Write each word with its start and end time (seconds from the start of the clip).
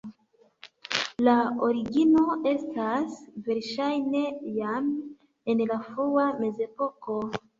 La 1.27 1.35
origino 1.65 2.23
estas 2.53 3.19
verŝajne 3.49 4.23
jam 4.61 4.87
en 5.53 5.61
la 5.73 5.77
frua 5.91 6.25
mezepoko. 6.41 7.21